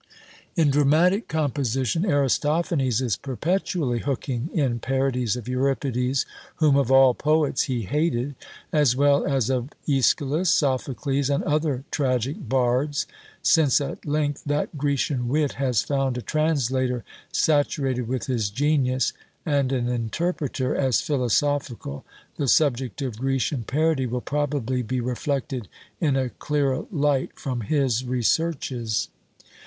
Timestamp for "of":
5.35-5.47, 6.75-6.91, 9.51-9.69, 23.03-23.19